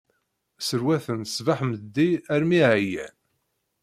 [0.67, 3.15] Serwaten sbeḥ-meḍḍi armi ɛyan